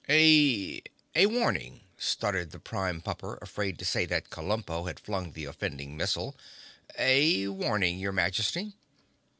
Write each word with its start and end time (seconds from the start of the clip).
"A—a 0.09 1.27
warning!" 1.27 1.81
stuttered 1.95 2.49
the 2.49 2.57
Prime 2.57 3.01
Pumper, 3.01 3.37
afraid 3.39 3.77
to 3.77 3.85
say 3.85 4.03
that 4.07 4.31
Kabumpo 4.31 4.87
had 4.87 4.99
flung 4.99 5.33
the 5.33 5.45
offending 5.45 5.95
missile. 5.95 6.35
"A 6.97 7.47
warning, 7.49 7.99
your 7.99 8.11
Majesty!" 8.11 8.73